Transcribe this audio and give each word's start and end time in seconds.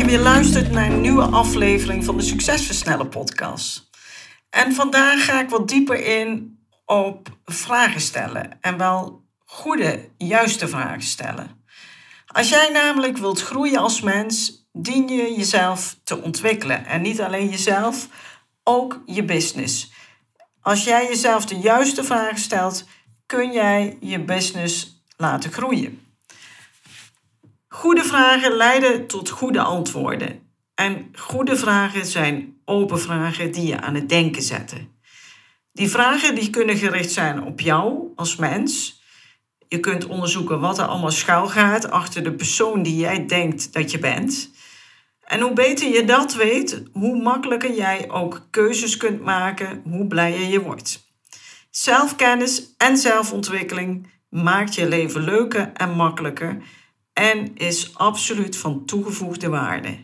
Je 0.00 0.06
weer 0.06 0.20
luistert 0.20 0.70
naar 0.70 0.90
een 0.90 1.00
nieuwe 1.00 1.22
aflevering 1.22 2.04
van 2.04 2.16
de 2.16 2.22
Succesversneller 2.22 3.06
podcast. 3.06 3.90
En 4.50 4.72
vandaag 4.72 5.24
ga 5.24 5.40
ik 5.40 5.48
wat 5.48 5.68
dieper 5.68 6.04
in 6.04 6.58
op 6.84 7.28
vragen 7.44 8.00
stellen 8.00 8.58
en 8.60 8.76
wel 8.76 9.24
goede, 9.44 10.08
juiste 10.16 10.68
vragen 10.68 11.02
stellen. 11.02 11.64
Als 12.26 12.48
jij 12.48 12.70
namelijk 12.72 13.16
wilt 13.16 13.42
groeien 13.42 13.80
als 13.80 14.00
mens, 14.00 14.66
dien 14.72 15.08
je 15.08 15.34
jezelf 15.36 15.96
te 16.04 16.22
ontwikkelen. 16.22 16.86
En 16.86 17.02
niet 17.02 17.20
alleen 17.20 17.48
jezelf, 17.48 18.08
ook 18.64 19.02
je 19.06 19.24
business. 19.24 19.92
Als 20.60 20.84
jij 20.84 21.06
jezelf 21.06 21.46
de 21.46 21.58
juiste 21.58 22.04
vragen 22.04 22.40
stelt, 22.40 22.84
kun 23.26 23.52
jij 23.52 23.96
je 24.00 24.24
business 24.24 25.04
laten 25.16 25.52
groeien. 25.52 26.09
Goede 27.80 28.04
vragen 28.04 28.52
leiden 28.52 29.06
tot 29.06 29.28
goede 29.28 29.60
antwoorden. 29.60 30.40
En 30.74 31.12
goede 31.14 31.56
vragen 31.56 32.06
zijn 32.06 32.56
open 32.64 33.00
vragen 33.00 33.52
die 33.52 33.66
je 33.66 33.80
aan 33.80 33.94
het 33.94 34.08
denken 34.08 34.42
zetten. 34.42 34.88
Die 35.72 35.88
vragen 35.88 36.34
die 36.34 36.50
kunnen 36.50 36.76
gericht 36.76 37.12
zijn 37.12 37.42
op 37.42 37.60
jou 37.60 38.12
als 38.16 38.36
mens. 38.36 39.02
Je 39.68 39.80
kunt 39.80 40.06
onderzoeken 40.06 40.60
wat 40.60 40.78
er 40.78 40.84
allemaal 40.84 41.10
schuil 41.10 41.46
gaat 41.46 41.90
achter 41.90 42.22
de 42.24 42.32
persoon 42.32 42.82
die 42.82 42.96
jij 42.96 43.26
denkt 43.26 43.72
dat 43.72 43.90
je 43.90 43.98
bent. 43.98 44.50
En 45.24 45.40
hoe 45.40 45.52
beter 45.52 45.88
je 45.88 46.04
dat 46.04 46.34
weet, 46.34 46.82
hoe 46.92 47.22
makkelijker 47.22 47.74
jij 47.74 48.10
ook 48.10 48.46
keuzes 48.50 48.96
kunt 48.96 49.20
maken, 49.20 49.82
hoe 49.84 50.06
blijer 50.06 50.48
je 50.48 50.62
wordt. 50.62 51.12
Zelfkennis 51.70 52.74
en 52.76 52.96
zelfontwikkeling 52.96 54.10
maakt 54.28 54.74
je 54.74 54.88
leven 54.88 55.24
leuker 55.24 55.72
en 55.72 55.90
makkelijker 55.90 56.62
en 57.20 57.56
is 57.56 57.94
absoluut 57.94 58.56
van 58.56 58.84
toegevoegde 58.84 59.48
waarde. 59.48 59.98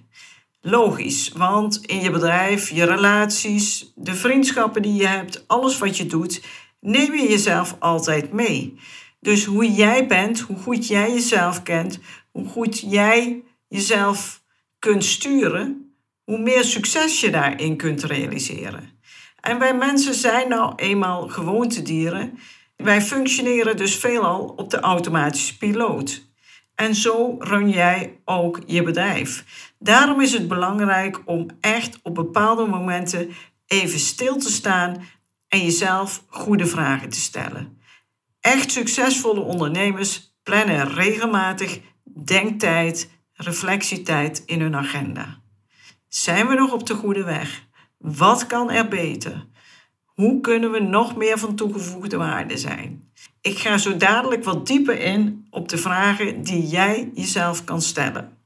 Logisch, 0.60 1.32
want 1.36 1.86
in 1.86 2.00
je 2.00 2.10
bedrijf, 2.10 2.70
je 2.70 2.84
relaties, 2.84 3.92
de 3.94 4.14
vriendschappen 4.14 4.82
die 4.82 4.94
je 4.94 5.06
hebt, 5.06 5.44
alles 5.46 5.78
wat 5.78 5.96
je 5.96 6.06
doet, 6.06 6.42
neem 6.80 7.14
je 7.14 7.28
jezelf 7.28 7.76
altijd 7.78 8.32
mee. 8.32 8.78
Dus 9.20 9.44
hoe 9.44 9.72
jij 9.72 10.06
bent, 10.06 10.40
hoe 10.40 10.56
goed 10.56 10.86
jij 10.86 11.12
jezelf 11.12 11.62
kent, 11.62 11.98
hoe 12.30 12.48
goed 12.48 12.80
jij 12.80 13.42
jezelf 13.68 14.42
kunt 14.78 15.04
sturen, 15.04 15.94
hoe 16.24 16.38
meer 16.38 16.64
succes 16.64 17.20
je 17.20 17.30
daarin 17.30 17.76
kunt 17.76 18.02
realiseren. 18.02 18.90
En 19.40 19.58
wij 19.58 19.74
mensen 19.74 20.14
zijn 20.14 20.48
nou 20.48 20.72
eenmaal 20.76 21.28
gewoontedieren. 21.28 22.38
Wij 22.76 23.02
functioneren 23.02 23.76
dus 23.76 23.96
veelal 23.96 24.54
op 24.56 24.70
de 24.70 24.80
automatische 24.80 25.56
piloot. 25.56 26.25
En 26.76 26.94
zo 26.94 27.36
run 27.38 27.68
jij 27.70 28.20
ook 28.24 28.60
je 28.66 28.82
bedrijf. 28.82 29.44
Daarom 29.78 30.20
is 30.20 30.32
het 30.32 30.48
belangrijk 30.48 31.22
om 31.24 31.46
echt 31.60 31.98
op 32.02 32.14
bepaalde 32.14 32.66
momenten 32.66 33.30
even 33.66 33.98
stil 33.98 34.36
te 34.36 34.50
staan 34.50 35.02
en 35.48 35.60
jezelf 35.60 36.24
goede 36.28 36.66
vragen 36.66 37.08
te 37.08 37.20
stellen. 37.20 37.80
Echt 38.40 38.72
succesvolle 38.72 39.40
ondernemers 39.40 40.34
plannen 40.42 40.88
regelmatig 40.94 41.80
denktijd, 42.24 43.10
reflectietijd 43.32 44.42
in 44.46 44.60
hun 44.60 44.76
agenda. 44.76 45.40
Zijn 46.08 46.46
we 46.46 46.54
nog 46.54 46.72
op 46.72 46.86
de 46.86 46.94
goede 46.94 47.24
weg? 47.24 47.66
Wat 47.98 48.46
kan 48.46 48.70
er 48.70 48.88
beter? 48.88 49.46
Hoe 50.16 50.40
kunnen 50.40 50.70
we 50.70 50.80
nog 50.80 51.16
meer 51.16 51.38
van 51.38 51.54
toegevoegde 51.54 52.16
waarde 52.16 52.56
zijn? 52.56 53.10
Ik 53.40 53.58
ga 53.58 53.78
zo 53.78 53.96
dadelijk 53.96 54.44
wat 54.44 54.66
dieper 54.66 55.00
in 55.00 55.46
op 55.50 55.68
de 55.68 55.78
vragen 55.78 56.42
die 56.42 56.66
jij 56.66 57.10
jezelf 57.14 57.64
kan 57.64 57.82
stellen. 57.82 58.38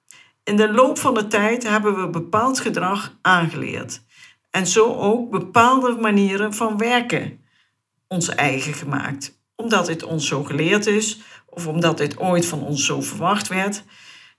In 0.44 0.56
de 0.56 0.72
loop 0.72 0.98
van 0.98 1.14
de 1.14 1.26
tijd 1.26 1.68
hebben 1.68 2.00
we 2.00 2.08
bepaald 2.08 2.60
gedrag 2.60 3.16
aangeleerd 3.22 4.02
en 4.50 4.66
zo 4.66 4.94
ook 4.94 5.30
bepaalde 5.30 5.96
manieren 6.00 6.54
van 6.54 6.78
werken 6.78 7.40
ons 8.08 8.28
eigen 8.28 8.74
gemaakt 8.74 9.38
omdat 9.56 9.86
dit 9.86 10.02
ons 10.02 10.26
zo 10.26 10.44
geleerd 10.44 10.86
is 10.86 11.20
of 11.46 11.66
omdat 11.66 11.98
dit 11.98 12.18
ooit 12.18 12.46
van 12.46 12.62
ons 12.62 12.86
zo 12.86 13.00
verwacht 13.00 13.48
werd. 13.48 13.84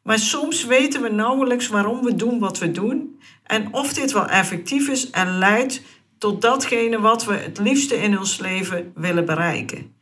Maar 0.03 0.19
soms 0.19 0.65
weten 0.65 1.01
we 1.01 1.09
nauwelijks 1.09 1.67
waarom 1.67 2.03
we 2.03 2.15
doen 2.15 2.39
wat 2.39 2.57
we 2.57 2.71
doen 2.71 3.19
en 3.43 3.73
of 3.73 3.93
dit 3.93 4.11
wel 4.11 4.27
effectief 4.27 4.87
is 4.87 5.09
en 5.09 5.37
leidt 5.37 5.81
tot 6.21 6.41
datgene 6.41 6.99
wat 6.99 7.25
we 7.25 7.33
het 7.33 7.59
liefste 7.59 7.95
in 7.95 8.19
ons 8.19 8.37
leven 8.37 8.91
willen 8.95 9.25
bereiken. 9.25 9.95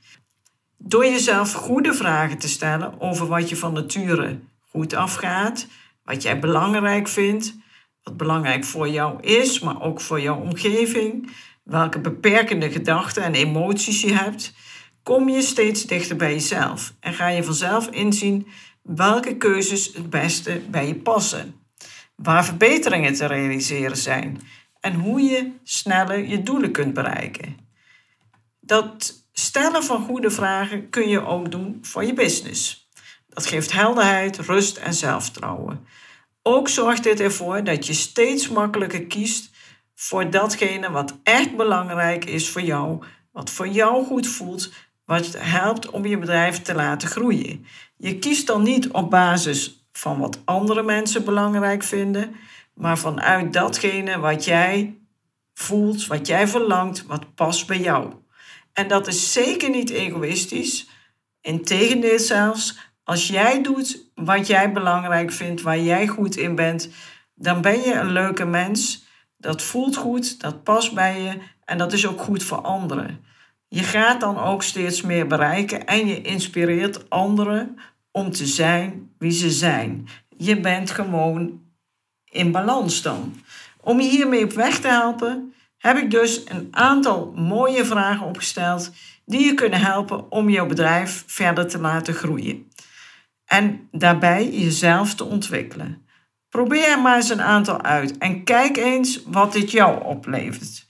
Door 0.78 1.06
jezelf 1.06 1.54
goede 1.54 1.94
vragen 1.94 2.38
te 2.38 2.48
stellen 2.48 3.02
over 3.02 3.28
wat 3.28 3.50
je 3.50 3.56
van 3.56 3.74
nature 3.74 4.40
goed 4.70 4.94
afgaat, 4.94 5.68
wat 6.04 6.22
jij 6.22 6.40
belangrijk 6.40 7.08
vindt, 7.08 7.56
wat 8.04 8.18
belangrijk 8.18 8.66
voor 8.66 8.90
jou 8.90 9.22
is, 9.22 9.60
maar 9.60 9.82
ook 9.82 10.02
voor 10.02 10.22
jouw 10.22 10.40
omgeving, 10.40 11.32
welke 11.64 12.00
beperkende 12.00 12.72
gedachten 12.72 13.24
en 13.24 13.34
emoties 13.34 14.02
je 14.02 14.14
hebt, 14.14 14.54
kom 15.04 15.30
je 15.30 15.42
steeds 15.42 15.86
dichter 15.86 16.16
bij 16.16 16.32
jezelf 16.32 16.94
en 17.00 17.14
ga 17.14 17.28
je 17.28 17.44
vanzelf 17.44 17.88
inzien 17.88 18.48
welke 18.82 19.38
keuzes 19.38 19.94
het 19.94 20.10
beste 20.10 20.62
bij 20.70 20.88
je 20.88 20.96
passen, 20.96 21.56
waar 22.16 22.46
verbeteringen 22.46 23.14
te 23.14 23.26
realiseren 23.26 23.98
zijn 23.98 24.42
en 24.80 24.94
hoe 24.94 25.22
je 25.22 25.52
sneller 25.64 26.28
je 26.28 26.44
doelen 26.44 26.72
kunt 26.72 26.94
bereiken. 26.94 27.58
Dat 28.60 29.24
stellen 29.32 29.84
van 29.84 30.06
goede 30.06 30.32
vragen 30.32 30.90
kun 30.90 31.10
je 31.10 31.26
ook 31.26 31.52
doen 31.52 31.78
voor 31.82 32.04
je 32.04 32.14
business. 32.14 32.90
Dat 33.28 33.46
geeft 33.46 33.72
helderheid, 33.72 34.38
rust 34.38 34.78
en 34.78 34.94
zelfvertrouwen. 34.94 35.88
Ook 36.44 36.70
zorgt 36.70 37.04
dit 37.04 37.20
ervoor 37.20 37.64
dat 37.64 37.86
je 37.86 37.94
steeds 37.94 38.50
makkelijker 38.50 39.06
kiest 39.06 39.50
voor 39.96 40.30
datgene 40.30 40.92
wat 40.92 41.20
echt 41.24 41.56
belangrijk 41.56 42.26
is 42.26 42.50
voor 42.50 42.62
jou, 42.62 43.04
wat 43.32 43.50
voor 43.50 43.68
jou 43.68 44.06
goed 44.06 44.28
voelt 44.28 44.72
wat 45.10 45.36
helpt 45.38 45.90
om 45.90 46.06
je 46.06 46.18
bedrijf 46.18 46.62
te 46.62 46.74
laten 46.74 47.08
groeien. 47.08 47.66
Je 47.98 48.20
kiest 48.20 48.48
dan 48.48 48.64
niet 48.64 48.92
op 48.92 49.10
basis 49.10 49.86
van 49.92 50.20
wat 50.20 50.40
andere 50.46 50.84
mensen 50.84 51.26
belangrijk 51.26 51.84
vinden, 51.84 52.36
maar 52.80 52.98
vanuit 52.98 53.54
datgene 53.54 54.20
wat 54.20 54.46
jij 54.46 54.98
voelt, 55.54 56.08
wat 56.08 56.28
jij 56.28 56.48
verlangt, 56.48 57.06
wat 57.06 57.36
past 57.36 57.68
bij 57.68 57.80
jou. 57.80 58.14
En 58.74 58.88
dat 58.88 59.08
is 59.08 59.34
zeker 59.34 59.70
niet 59.70 59.90
egoïstisch. 59.90 60.90
Integendeel 61.42 62.20
zelfs, 62.20 62.78
als 63.04 63.28
jij 63.28 63.62
doet 63.62 64.12
wat 64.16 64.48
jij 64.48 64.72
belangrijk 64.72 65.32
vindt, 65.32 65.62
waar 65.62 65.80
jij 65.80 66.08
goed 66.08 66.36
in 66.36 66.56
bent, 66.56 66.90
dan 67.36 67.62
ben 67.62 67.82
je 67.82 67.94
een 67.94 68.12
leuke 68.12 68.46
mens. 68.46 69.08
Dat 69.38 69.62
voelt 69.62 69.96
goed, 69.96 70.42
dat 70.42 70.64
past 70.64 70.94
bij 70.94 71.22
je 71.22 71.38
en 71.66 71.78
dat 71.78 71.94
is 71.94 72.08
ook 72.08 72.22
goed 72.22 72.44
voor 72.44 72.62
anderen. 72.62 73.24
Je 73.68 73.84
gaat 73.84 74.20
dan 74.20 74.38
ook 74.38 74.64
steeds 74.64 75.02
meer 75.02 75.28
bereiken 75.28 75.86
en 75.86 76.08
je 76.08 76.22
inspireert 76.22 77.10
anderen 77.10 77.76
om 78.12 78.32
te 78.32 78.46
zijn 78.46 79.12
wie 79.18 79.32
ze 79.32 79.50
zijn. 79.50 80.08
Je 80.38 80.60
bent 80.60 80.92
gewoon 80.92 81.68
in 82.32 82.52
balans 82.52 83.02
dan. 83.02 83.42
Om 83.82 84.00
je 84.00 84.10
hiermee 84.10 84.44
op 84.44 84.52
weg 84.52 84.80
te 84.80 84.88
helpen, 84.88 85.54
heb 85.78 85.98
ik 85.98 86.12
dus 86.12 86.42
een 86.46 86.68
aantal 86.72 87.32
mooie 87.36 87.86
vragen 87.86 88.26
opgesteld 88.26 88.92
die 89.26 89.46
je 89.46 89.54
kunnen 89.54 89.80
helpen 89.80 90.32
om 90.32 90.50
jouw 90.50 90.66
bedrijf 90.66 91.24
verder 91.28 91.68
te 91.68 91.80
laten 91.80 92.14
groeien. 92.14 92.68
En 93.46 93.88
daarbij 93.92 94.50
jezelf 94.50 95.16
te 95.16 95.24
ontwikkelen. 95.24 96.08
Probeer 96.50 97.00
maar 97.02 97.16
eens 97.16 97.30
een 97.30 97.42
aantal 97.42 97.82
uit 97.82 98.18
en 98.18 98.44
kijk 98.44 98.78
eens 98.78 99.24
wat 99.26 99.54
dit 99.54 99.72
jou 99.72 100.04
oplevert. 100.04 100.88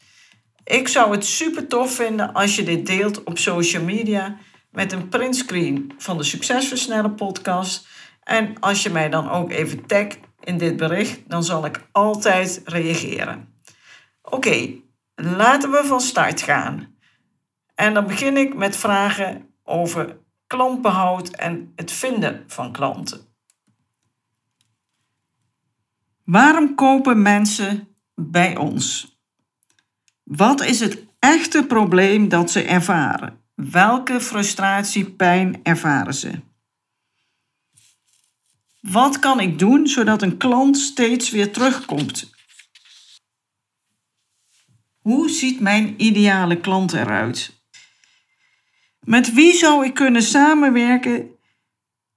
Ik 0.63 0.88
zou 0.88 1.12
het 1.12 1.25
super 1.25 1.68
tof 1.68 1.95
vinden 1.95 2.33
als 2.33 2.56
je 2.56 2.63
dit 2.63 2.85
deelt 2.85 3.24
op 3.24 3.38
social 3.38 3.83
media 3.83 4.38
met 4.71 4.92
een 4.92 5.09
printscreen 5.09 5.92
van 5.97 6.18
de 6.18 6.24
Succesversneller 6.24 7.12
podcast. 7.12 7.88
En 8.24 8.59
als 8.59 8.83
je 8.83 8.89
mij 8.89 9.09
dan 9.09 9.30
ook 9.30 9.51
even 9.51 9.85
tagt 9.85 10.18
in 10.50 10.57
dit 10.57 10.78
bericht, 10.78 11.30
dan 11.30 11.44
zal 11.44 11.66
ik 11.66 11.88
altijd 11.92 12.62
reageren. 12.66 13.54
Oké, 14.22 14.74
laten 15.16 15.72
we 15.72 15.84
van 15.86 16.01
start 16.01 16.42
gaan. 16.42 16.96
En 17.75 17.94
dan 17.94 18.07
begin 18.07 18.38
ik 18.38 18.56
met 18.56 18.78
vragen 18.78 19.54
over 19.63 20.18
klantbehoud 20.48 21.30
en 21.30 21.72
het 21.75 21.92
vinden 21.92 22.44
van 22.48 22.72
klanten. 22.72 23.22
Waarom 26.24 26.75
kopen 26.75 27.22
mensen 27.22 27.88
bij 28.16 28.57
ons? 28.57 29.18
Wat 30.24 30.62
is 30.62 30.80
het 30.80 31.06
echte 31.19 31.66
probleem 31.66 32.30
dat 32.30 32.52
ze 32.52 32.63
ervaren? 32.63 33.42
Welke 33.56 34.22
frustratie, 34.22 35.12
pijn 35.12 35.60
ervaren 35.63 36.13
ze? 36.13 36.49
Wat 38.81 39.20
kan 39.20 39.40
ik 39.40 39.60
doen 39.60 39.88
zodat 39.88 40.22
een 40.22 40.38
klant 40.38 40.78
steeds 40.78 41.30
weer 41.30 41.52
terugkomt? 41.52 42.30
Hoe 45.00 45.30
ziet 45.30 45.60
mijn 45.60 46.04
ideale 46.04 46.60
klant 46.60 46.94
eruit? 46.94 47.64
Met 49.00 49.34
wie 49.34 49.54
zou 49.54 49.86
ik 49.86 49.94
kunnen 49.94 50.24
samenwerken 50.24 51.30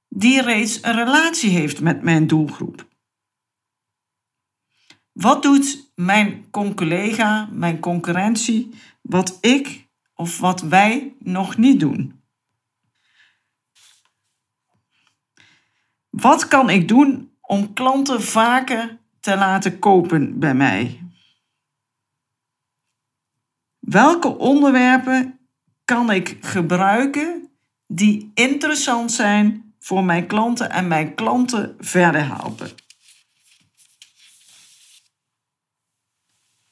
die 0.09 0.43
reeds 0.43 0.83
een 0.83 0.95
relatie 0.95 1.51
heeft 1.51 1.81
met 1.81 2.03
mijn 2.03 2.27
doelgroep? 2.27 2.87
Wat 5.13 5.43
doet 5.43 5.93
mijn 5.95 6.51
collega, 6.51 7.49
mijn 7.53 7.81
concurrentie, 7.81 8.75
wat 9.03 9.39
ik 9.41 9.89
of 10.15 10.39
wat 10.39 10.61
wij 10.61 11.17
nog 11.19 11.57
niet 11.57 11.81
doen? 11.81 12.22
Wat 16.13 16.49
kan 16.49 16.71
ik 16.71 16.89
doen 16.89 17.33
om 17.41 17.73
klanten 17.73 18.23
vaker 18.23 18.99
te 19.21 19.37
laten 19.37 19.79
kopen 19.79 20.39
bij 20.39 20.55
mij? 20.55 21.01
Welke 23.79 24.39
onderwerpen 24.39 25.39
kan 25.85 26.11
ik 26.11 26.37
gebruiken 26.41 27.51
die 27.87 28.31
interessant 28.35 29.13
zijn 29.13 29.75
voor 29.79 30.05
mijn 30.05 30.27
klanten 30.27 30.71
en 30.71 30.89
mijn 30.89 31.15
klanten 31.15 31.77
verder 31.79 32.27
helpen? 32.27 32.71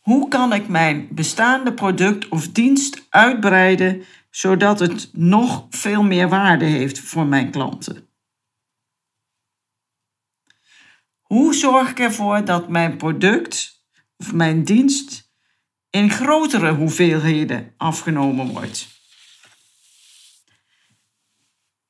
Hoe 0.00 0.28
kan 0.28 0.52
ik 0.52 0.68
mijn 0.68 1.08
bestaande 1.10 1.74
product 1.74 2.28
of 2.28 2.48
dienst 2.48 3.06
uitbreiden 3.10 4.04
zodat 4.30 4.80
het 4.80 5.10
nog 5.12 5.66
veel 5.70 6.02
meer 6.02 6.28
waarde 6.28 6.64
heeft 6.64 7.00
voor 7.00 7.26
mijn 7.26 7.50
klanten? 7.50 8.09
Hoe 11.32 11.54
zorg 11.54 11.90
ik 11.90 11.98
ervoor 11.98 12.44
dat 12.44 12.68
mijn 12.68 12.96
product 12.96 13.84
of 14.16 14.32
mijn 14.32 14.64
dienst 14.64 15.32
in 15.90 16.10
grotere 16.10 16.72
hoeveelheden 16.72 17.74
afgenomen 17.76 18.46
wordt? 18.46 18.88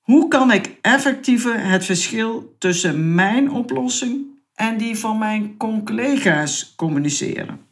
Hoe 0.00 0.28
kan 0.28 0.52
ik 0.52 0.78
effectiever 0.80 1.64
het 1.64 1.84
verschil 1.84 2.56
tussen 2.58 3.14
mijn 3.14 3.50
oplossing 3.50 4.26
en 4.54 4.78
die 4.78 4.98
van 4.98 5.18
mijn 5.18 5.56
collega's 5.56 6.74
communiceren? 6.76 7.66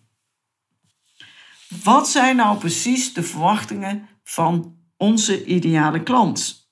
Wat 1.83 2.09
zijn 2.09 2.37
nou 2.37 2.59
precies 2.59 3.13
de 3.13 3.23
verwachtingen 3.23 4.09
van 4.25 4.77
onze 4.97 5.45
ideale 5.45 6.03
klant? 6.03 6.68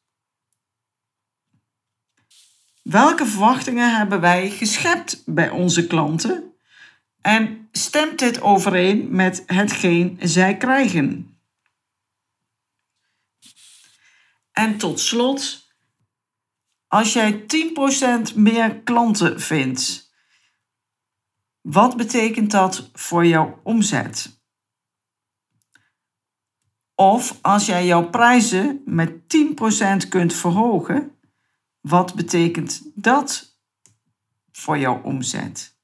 Welke 2.87 3.27
verwachtingen 3.27 3.97
hebben 3.97 4.21
wij 4.21 4.51
geschept 4.51 5.23
bij 5.25 5.51
onze 5.51 5.87
klanten? 5.87 6.55
En 7.21 7.69
stemt 7.73 8.19
dit 8.19 8.41
overeen 8.41 9.11
met 9.11 9.43
hetgeen 9.47 10.19
zij 10.21 10.57
krijgen? 10.57 11.39
En 14.53 14.79
tot 14.79 15.01
slot, 15.01 15.69
als 16.87 17.13
jij 17.13 17.45
10% 18.31 18.35
meer 18.35 18.81
klanten 18.81 19.41
vindt, 19.41 20.13
wat 21.61 21.97
betekent 21.97 22.51
dat 22.51 22.91
voor 22.93 23.27
jouw 23.27 23.61
omzet? 23.63 24.41
Of 26.95 27.39
als 27.43 27.67
jij 27.67 27.87
jouw 27.87 28.11
prijzen 28.11 28.83
met 28.85 29.13
10% 30.05 30.09
kunt 30.09 30.35
verhogen, 30.35 31.16
wat 31.89 32.15
betekent 32.15 32.83
dat 32.95 33.59
voor 34.53 34.79
jouw 34.79 35.03
omzet? 35.03 35.77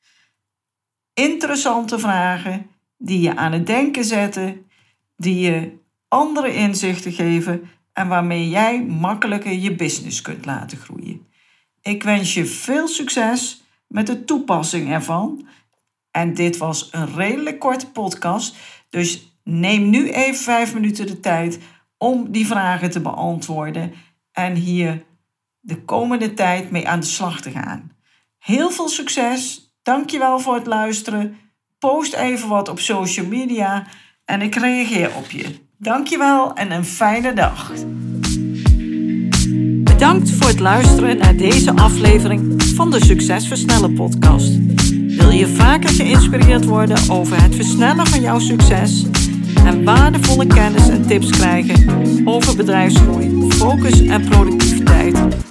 Interessante 1.15 1.99
vragen 1.99 2.67
die 2.97 3.21
je 3.21 3.37
aan 3.37 3.53
het 3.53 3.67
denken 3.67 4.05
zetten, 4.05 4.67
die 5.17 5.39
je 5.39 5.73
andere 6.09 6.55
inzichten 6.55 7.13
geven 7.13 7.71
en 7.93 8.09
waarmee 8.09 8.49
jij 8.49 8.85
makkelijker 8.85 9.53
je 9.53 9.75
business 9.75 10.23
kunt 10.23 10.45
laten 10.45 10.79
groeien. 10.79 11.27
Ik 11.81 12.03
wens 12.03 12.35
je 12.35 12.47
veel 12.47 12.89
succes 12.89 13.63
met 13.87 14.07
de 14.07 14.25
toepassing 14.25 14.91
ervan. 14.91 15.47
En 16.11 16.35
dit 16.35 16.57
was 16.57 16.89
een 16.93 17.15
redelijk 17.15 17.59
korte 17.59 17.91
podcast, 17.91 18.57
dus 18.91 19.37
neem 19.45 19.91
nu 19.91 20.11
even 20.11 20.43
vijf 20.43 20.75
minuten 20.75 21.07
de 21.07 21.21
tijd 21.21 21.59
om 21.97 22.33
die 22.33 22.47
vragen 22.47 22.91
te 22.91 23.01
beantwoorden 23.01 23.93
en 24.33 24.55
hier 24.55 25.05
de 25.65 25.85
komende 25.85 26.35
tijd 26.35 26.71
mee 26.71 26.89
aan 26.89 27.01
de 27.01 27.07
slag 27.07 27.41
te 27.41 27.51
gaan. 27.51 27.91
Heel 28.39 28.71
veel 28.71 28.89
succes. 28.89 29.71
Dankjewel 29.83 30.39
voor 30.39 30.55
het 30.55 30.67
luisteren. 30.67 31.37
Post 31.79 32.15
even 32.15 32.49
wat 32.49 32.69
op 32.69 32.79
social 32.79 33.27
media 33.27 33.87
en 34.25 34.43
ik 34.43 34.55
reageer 34.55 35.11
op 35.17 35.31
je. 35.31 35.45
Dankjewel 35.79 36.55
en 36.55 36.71
een 36.71 36.85
fijne 36.85 37.33
dag. 37.33 37.73
Bedankt 39.85 40.31
voor 40.31 40.49
het 40.49 40.61
luisteren 40.61 41.19
naar 41.19 41.37
deze 41.37 41.77
aflevering 41.77 42.63
van 42.63 42.91
de 42.91 43.05
Succesversnellen 43.05 43.95
podcast. 43.95 44.59
Wil 45.17 45.31
je 45.31 45.49
vaker 45.49 45.91
geïnspireerd 45.91 46.65
worden 46.65 47.11
over 47.11 47.43
het 47.43 47.55
versnellen 47.55 48.07
van 48.07 48.21
jouw 48.21 48.39
succes 48.39 49.05
en 49.65 49.85
waardevolle 49.85 50.47
kennis 50.47 50.89
en 50.89 51.07
tips 51.07 51.31
krijgen 51.31 51.87
over 52.25 52.57
bedrijfsgroei, 52.57 53.51
focus 53.51 54.01
en 54.07 54.29
productiviteit? 54.29 55.51